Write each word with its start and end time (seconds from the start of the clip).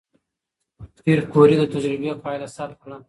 پېیر 1.03 1.19
کوري 1.31 1.55
د 1.59 1.63
تجربې 1.73 2.11
پایله 2.23 2.47
ثبت 2.55 2.75
کړه. 2.83 2.97